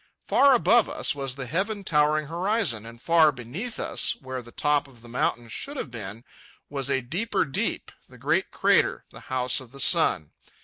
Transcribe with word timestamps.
Far 0.25 0.55
above 0.55 0.89
us 0.89 1.13
was 1.13 1.35
the 1.35 1.45
heaven 1.45 1.83
towering 1.83 2.25
horizon, 2.25 2.87
and 2.87 2.99
far 2.99 3.31
beneath 3.31 3.79
us, 3.79 4.15
where 4.19 4.41
the 4.41 4.51
top 4.51 4.87
of 4.87 5.03
the 5.03 5.07
mountain 5.07 5.47
should 5.47 5.77
have 5.77 5.91
been, 5.91 6.23
was 6.71 6.89
a 6.89 7.01
deeper 7.01 7.45
deep, 7.45 7.91
the 8.09 8.17
great 8.17 8.49
crater, 8.49 9.05
the 9.11 9.19
House 9.29 9.59
of 9.59 9.71
the 9.71 9.79
Sun. 9.79 10.31